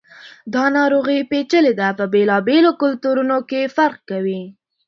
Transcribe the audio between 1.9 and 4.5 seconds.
په بېلابېلو کلتورونو کې فرق کوي.